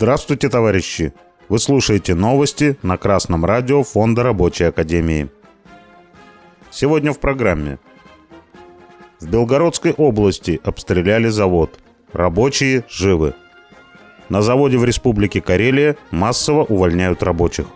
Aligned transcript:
Здравствуйте, 0.00 0.48
товарищи! 0.48 1.12
Вы 1.48 1.58
слушаете 1.58 2.14
новости 2.14 2.78
на 2.82 2.96
Красном 2.96 3.44
радио 3.44 3.82
Фонда 3.82 4.22
Рабочей 4.22 4.64
Академии. 4.64 5.28
Сегодня 6.70 7.12
в 7.12 7.18
программе. 7.18 7.78
В 9.20 9.28
Белгородской 9.28 9.92
области 9.92 10.60
обстреляли 10.62 11.26
завод. 11.26 11.80
Рабочие 12.12 12.84
живы. 12.88 13.34
На 14.28 14.42
заводе 14.42 14.78
в 14.78 14.84
Республике 14.84 15.40
Карелия 15.40 15.96
массово 16.10 16.64
увольняют 16.64 17.22
рабочих. 17.22 17.66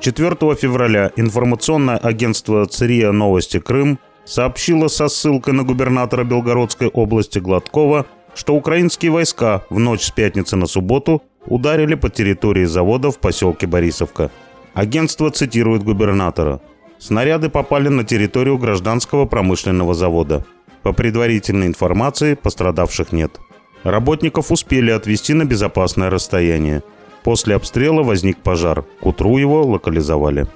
4 0.00 0.30
февраля 0.54 1.10
информационное 1.16 1.96
агентство 1.96 2.66
ЦРИА 2.66 3.12
«Новости 3.12 3.58
Крым» 3.58 3.98
сообщило 4.24 4.88
со 4.88 5.08
ссылкой 5.08 5.54
на 5.54 5.64
губернатора 5.64 6.24
Белгородской 6.24 6.88
области 6.88 7.38
Гладкова– 7.38 8.06
что 8.38 8.54
украинские 8.54 9.10
войска 9.10 9.64
в 9.68 9.80
ночь 9.80 10.04
с 10.04 10.10
пятницы 10.12 10.54
на 10.54 10.66
субботу 10.66 11.22
ударили 11.46 11.96
по 11.96 12.08
территории 12.08 12.66
завода 12.66 13.10
в 13.10 13.18
поселке 13.18 13.66
Борисовка. 13.66 14.30
Агентство 14.74 15.30
цитирует 15.30 15.82
губернатора. 15.82 16.60
Снаряды 16.98 17.48
попали 17.48 17.88
на 17.88 18.04
территорию 18.04 18.56
гражданского 18.56 19.26
промышленного 19.26 19.92
завода. 19.92 20.44
По 20.84 20.92
предварительной 20.92 21.66
информации 21.66 22.34
пострадавших 22.34 23.10
нет. 23.10 23.40
Работников 23.84 24.50
успели 24.50 24.90
отвезти 24.90 25.34
на 25.34 25.44
безопасное 25.44 26.10
расстояние. 26.10 26.82
После 27.22 27.54
обстрела 27.54 28.02
возник 28.02 28.38
пожар. 28.38 28.84
К 29.00 29.06
утру 29.06 29.38
его 29.38 29.64
локализовали. 29.64 30.46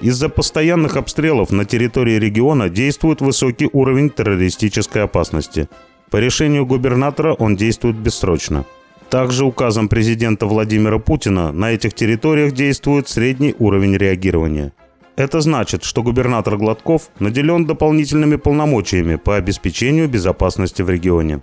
Из-за 0.00 0.28
постоянных 0.28 0.96
обстрелов 0.96 1.50
на 1.50 1.64
территории 1.64 2.18
региона 2.18 2.68
действует 2.68 3.20
высокий 3.20 3.68
уровень 3.72 4.10
террористической 4.10 5.02
опасности– 5.02 5.68
по 6.10 6.18
решению 6.18 6.66
губернатора 6.66 7.34
он 7.34 7.56
действует 7.56 7.96
бессрочно. 7.96 8.64
Также 9.10 9.44
указом 9.44 9.88
президента 9.88 10.46
Владимира 10.46 10.98
Путина 10.98 11.52
на 11.52 11.72
этих 11.72 11.94
территориях 11.94 12.52
действует 12.52 13.08
средний 13.08 13.54
уровень 13.58 13.96
реагирования. 13.96 14.72
Это 15.16 15.40
значит, 15.40 15.82
что 15.82 16.02
губернатор 16.02 16.56
Гладков 16.56 17.10
наделен 17.18 17.64
дополнительными 17.64 18.36
полномочиями 18.36 19.16
по 19.16 19.36
обеспечению 19.36 20.08
безопасности 20.08 20.82
в 20.82 20.90
регионе. 20.90 21.40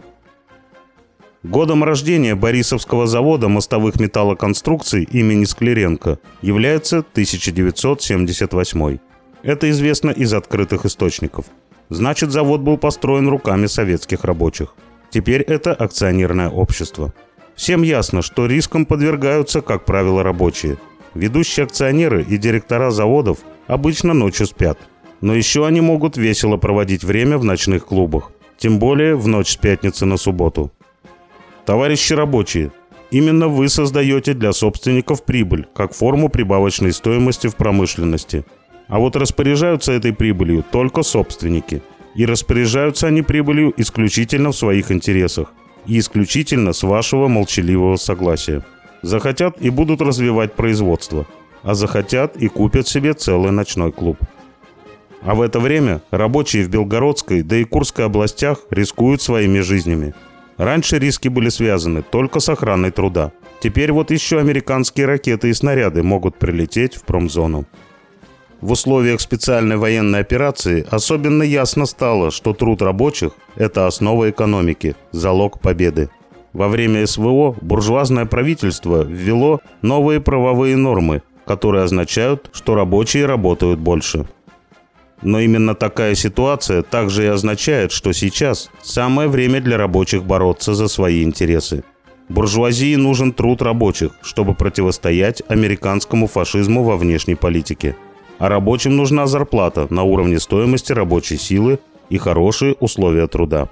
Годом 1.44 1.84
рождения 1.84 2.36
Борисовского 2.36 3.06
завода 3.06 3.50
мостовых 3.50 4.00
металлоконструкций 4.00 5.04
имени 5.04 5.46
Склеренко 5.46 6.20
является 6.42 7.00
1978. 7.00 8.98
Это 9.44 9.70
известно 9.70 10.10
из 10.10 10.34
открытых 10.34 10.86
источников– 10.86 11.46
Значит, 11.94 12.32
завод 12.32 12.62
был 12.62 12.78
построен 12.78 13.28
руками 13.28 13.68
советских 13.68 14.24
рабочих. 14.24 14.74
Теперь 15.12 15.42
это 15.42 15.74
акционерное 15.74 16.50
общество. 16.50 17.14
Всем 17.56 17.84
ясно, 17.84 18.22
что 18.22 18.48
рискам 18.48 18.86
подвергаются, 18.86 19.62
как 19.62 19.86
правило, 19.86 20.24
рабочие. 20.24 20.78
Ведущие 21.14 21.66
акционеры 21.66 22.24
и 22.24 22.38
директора 22.38 22.90
заводов 22.90 23.40
обычно 23.68 24.14
ночью 24.14 24.48
спят. 24.48 24.80
Но 25.22 25.36
еще 25.36 25.68
они 25.68 25.82
могут 25.82 26.18
весело 26.18 26.58
проводить 26.58 27.04
время 27.04 27.38
в 27.38 27.44
ночных 27.44 27.86
клубах. 27.86 28.32
Тем 28.58 28.80
более 28.80 29.16
в 29.16 29.28
ночь 29.28 29.52
с 29.52 29.56
пятницы 29.56 30.06
на 30.06 30.18
субботу. 30.18 30.72
Товарищи 31.66 32.14
рабочие, 32.14 32.72
именно 33.12 33.48
вы 33.48 33.70
создаете 33.70 34.34
для 34.34 34.54
собственников 34.54 35.24
прибыль, 35.24 35.68
как 35.74 35.94
форму 35.94 36.30
прибавочной 36.30 36.94
стоимости 36.94 37.48
в 37.48 37.56
промышленности– 37.56 38.46
а 38.88 39.00
вот 39.00 39.16
распоряжаются 39.16 39.92
этой 39.92 40.14
прибылью 40.14 40.64
только 40.72 41.04
собственники. 41.04 41.82
И 42.16 42.26
распоряжаются 42.26 43.08
они 43.08 43.24
прибылью 43.24 43.74
исключительно 43.76 44.52
в 44.52 44.56
своих 44.56 44.92
интересах 44.92 45.52
и 45.88 45.98
исключительно 45.98 46.74
с 46.74 46.84
вашего 46.84 47.28
молчаливого 47.28 47.96
согласия. 47.96 48.64
Захотят 49.02 49.60
и 49.60 49.70
будут 49.70 50.02
развивать 50.02 50.54
производство, 50.54 51.26
а 51.64 51.74
захотят 51.74 52.38
и 52.38 52.48
купят 52.48 52.88
себе 52.88 53.14
целый 53.14 53.52
ночной 53.52 53.92
клуб. 53.92 54.18
А 55.24 55.34
в 55.34 55.42
это 55.42 55.60
время 55.60 56.02
рабочие 56.12 56.64
в 56.64 56.70
Белгородской, 56.70 57.42
да 57.42 57.58
и 57.58 57.64
Курской 57.64 58.06
областях 58.06 58.60
рискуют 58.70 59.22
своими 59.22 59.60
жизнями. 59.62 60.14
Раньше 60.58 61.00
риски 61.00 61.28
были 61.30 61.50
связаны 61.50 62.02
только 62.02 62.40
с 62.40 62.50
охраной 62.50 62.92
труда. 62.92 63.32
Теперь 63.62 63.92
вот 63.92 64.12
еще 64.12 64.40
американские 64.40 65.06
ракеты 65.06 65.50
и 65.50 65.54
снаряды 65.54 66.04
могут 66.04 66.38
прилететь 66.38 66.96
в 66.96 67.04
промзону. 67.04 67.66
В 68.62 68.72
условиях 68.72 69.20
специальной 69.20 69.78
военной 69.78 70.20
операции 70.20 70.86
особенно 70.90 71.44
ясно 71.44 71.86
стало, 71.86 72.32
что 72.32 72.54
труд 72.54 72.82
рабочих– 72.82 73.34
это 73.56 73.88
основа 73.88 74.30
экономики, 74.30 74.96
залог 75.12 75.60
победы. 75.60 76.10
Во 76.54 76.70
время 76.70 77.06
СВО 77.06 77.58
буржуазное 77.60 78.26
правительство 78.26 79.04
ввело 79.04 79.60
новые 79.82 80.22
правовые 80.22 80.78
нормы, 80.78 81.24
которые 81.46 81.84
означают, 81.84 82.50
что 82.54 82.76
рабочие 82.76 83.26
работают 83.26 83.80
больше. 83.80 84.28
Но 85.24 85.40
именно 85.40 85.74
такая 85.74 86.16
ситуация 86.16 86.82
также 86.82 87.24
и 87.24 87.28
означает, 87.28 87.92
что 87.92 88.14
сейчас 88.14 88.70
самое 88.82 89.30
время 89.30 89.62
для 89.62 89.78
рабочих 89.78 90.24
бороться 90.24 90.74
за 90.74 90.88
свои 90.88 91.24
интересы. 91.24 91.84
Буржуазии 92.30 92.96
нужен 92.96 93.34
труд 93.34 93.62
рабочих, 93.62 94.12
чтобы 94.22 94.54
противостоять 94.54 95.42
американскому 95.48 96.28
фашизму 96.28 96.84
во 96.84 96.98
внешней 96.98 97.36
политике– 97.36 97.96
а 98.44 98.50
рабочим 98.50 98.98
нужна 98.98 99.26
зарплата 99.26 99.88
на 99.90 100.04
уровне 100.04 100.38
стоимости 100.40 100.92
рабочей 100.92 101.38
силы 101.38 101.80
и 102.10 102.18
хорошие 102.18 102.76
условия 102.80 103.28
труда. 103.28 103.70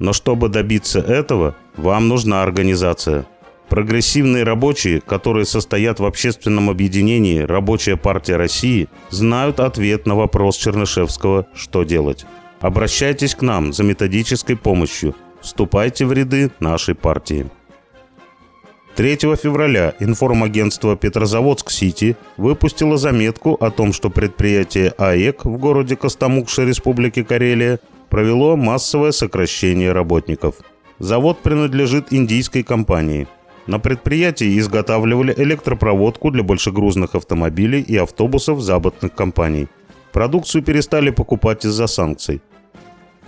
Но 0.00 0.12
чтобы 0.12 0.48
добиться 0.48 0.98
этого, 0.98 1.54
вам 1.76 2.08
нужна 2.08 2.42
организация. 2.42 3.26
Прогрессивные 3.68 4.44
рабочие, 4.44 5.00
которые 5.00 5.44
состоят 5.44 6.00
в 6.00 6.04
общественном 6.06 6.70
объединении 6.70 7.40
«Рабочая 7.40 7.96
партия 7.96 8.36
России», 8.36 8.88
знают 9.10 9.60
ответ 9.60 10.06
на 10.06 10.14
вопрос 10.14 10.56
Чернышевского 10.56 11.46
«Что 11.54 11.82
делать?». 11.84 12.24
Обращайтесь 12.60 13.34
к 13.34 13.42
нам 13.42 13.72
за 13.72 13.84
методической 13.84 14.56
помощью. 14.56 15.14
Вступайте 15.42 16.06
в 16.06 16.12
ряды 16.12 16.50
нашей 16.60 16.94
партии. 16.94 17.46
3 18.96 19.16
февраля 19.16 19.94
информагентство 20.00 20.96
«Петрозаводск-Сити» 20.96 22.16
выпустило 22.36 22.96
заметку 22.96 23.54
о 23.60 23.70
том, 23.70 23.92
что 23.92 24.10
предприятие 24.10 24.88
АЭК 24.98 25.44
в 25.44 25.56
городе 25.58 25.94
Костомукша 25.94 26.64
Республики 26.64 27.22
Карелия 27.22 27.78
провело 28.08 28.56
массовое 28.56 29.12
сокращение 29.12 29.92
работников. 29.92 30.56
Завод 30.98 31.38
принадлежит 31.42 32.12
индийской 32.12 32.64
компании. 32.64 33.28
На 33.68 33.78
предприятии 33.78 34.58
изготавливали 34.58 35.32
электропроводку 35.36 36.32
для 36.32 36.42
большегрузных 36.42 37.14
автомобилей 37.14 37.80
и 37.80 37.96
автобусов 37.96 38.60
западных 38.60 39.14
компаний. 39.14 39.68
Продукцию 40.12 40.64
перестали 40.64 41.10
покупать 41.10 41.64
из-за 41.64 41.86
санкций. 41.86 42.40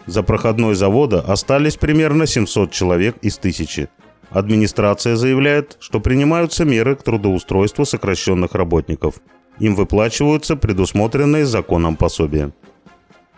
За 0.07 0.25
проходной 0.25 0.75
завода 0.75 1.21
остались 1.21 1.77
примерно 1.77 2.27
700 2.27 2.73
человек 2.73 3.17
из 3.23 3.39
тысячи– 3.39 3.89
Администрация 4.31 5.17
заявляет, 5.17 5.77
что 5.81 5.99
принимаются 5.99 6.65
меры 6.65 6.95
к 6.95 7.03
трудоустройству 7.03 7.85
сокращенных 7.85 8.55
работников. 8.55 9.17
Им 9.59 9.75
выплачиваются 9.75 10.57
предусмотренные 10.57 11.45
законом 11.45 11.97
пособия. 11.97 12.53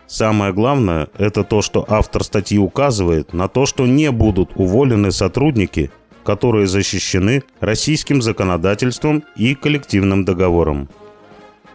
Самое 0.05 0.53
главное– 0.53 1.07
это 1.17 1.43
то, 1.43 1.63
что 1.63 1.83
автор 1.87 2.23
статьи 2.23 2.59
указывает 2.59 3.33
на 3.33 3.47
то, 3.47 3.65
что 3.65 3.87
не 3.87 4.11
будут 4.11 4.51
уволены 4.55 5.11
сотрудники, 5.11 5.89
которые 6.23 6.67
защищены 6.67 7.43
российским 7.59 8.21
законодательством 8.21 9.23
и 9.35 9.55
коллективным 9.55 10.25
договором. 10.25 10.89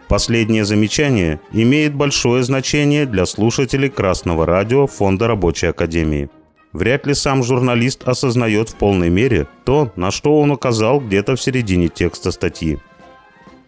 Последнее 0.07 0.65
замечание 0.65 1.39
имеет 1.51 1.93
большое 1.93 2.43
значение 2.43 3.05
для 3.05 3.25
слушателей 3.25 3.89
Красного 3.89 4.45
радио 4.45 4.87
Фонда 4.87 5.27
Рабочей 5.27 5.67
Академии– 5.67 6.29
Вряд 6.71 7.07
ли 7.07 7.15
сам 7.15 7.43
журналист 7.43 8.07
осознает 8.07 8.69
в 8.69 8.75
полной 8.75 9.09
мере 9.09 9.47
то, 9.65 9.91
на 9.95 10.11
что 10.11 10.39
он 10.39 10.51
указал 10.51 10.99
где-то 10.99 11.35
в 11.35 11.41
середине 11.41 11.89
текста 11.89 12.31
статьи. 12.31 12.77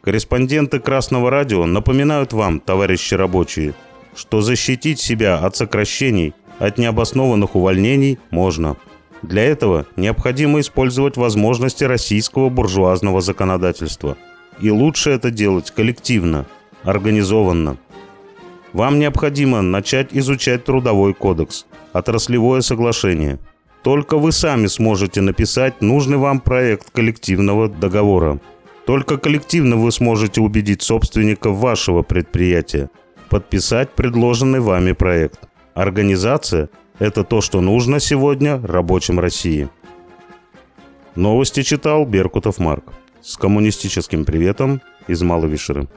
Корреспонденты 0.01 0.79
Красного 0.79 1.29
радио 1.31 1.65
напоминают 1.65 2.33
вам, 2.33 2.59
товарищи 2.59 3.15
рабочие, 3.15 3.73
что 4.15 4.41
защитить 4.41 4.99
себя 4.99 5.37
от 5.39 5.55
сокращений, 5.55 6.33
от 6.59 6.77
необоснованных 6.77 7.55
увольнений 7.55 8.19
можно. 8.29 8.77
Для 9.21 9.43
этого 9.43 9.85
необходимо 9.95 10.59
использовать 10.59 11.17
возможности 11.17 11.83
российского 11.83 12.49
буржуазного 12.49 13.21
законодательства. 13.21 14.17
И 14.59 14.69
лучше 14.71 15.11
это 15.11 15.31
делать 15.31 15.71
коллективно, 15.71 16.45
организованно. 16.83 17.77
Вам 18.73 18.99
необходимо 18.99 19.61
начать 19.61 20.09
изучать 20.11 20.63
Трудовой 20.65 21.13
кодекс– 21.13 21.65
отраслевое 21.93 22.61
соглашение. 22.61 23.39
Только 23.83 24.17
вы 24.17 24.31
сами 24.31 24.67
сможете 24.67 25.21
написать 25.21 25.81
нужный 25.81 26.17
вам 26.17 26.39
проект 26.39 26.91
коллективного 26.91 27.67
договора. 27.67 28.39
Только 28.85 29.17
коллективно 29.17 29.75
вы 29.75 29.91
сможете 29.91 30.41
убедить 30.41 30.81
собственников 30.81 31.57
вашего 31.57 32.01
предприятия 32.01 32.89
подписать 33.29 33.91
предложенный 33.91 34.59
вами 34.59 34.91
проект. 34.91 35.39
Организация– 35.73 36.69
это 37.01 37.23
то, 37.23 37.41
что 37.41 37.61
нужно 37.61 37.99
сегодня 37.99 38.61
рабочим 38.61 39.19
России. 39.19 39.69
Новости 41.15 41.63
читал 41.63 42.05
Беркутов 42.05 42.59
Марк. 42.59 42.93
С 43.23 43.37
коммунистическим 43.37 44.23
приветом 44.23 44.81
из 45.07 45.21
Малой 45.23 45.49
Вишеры. 45.49 45.87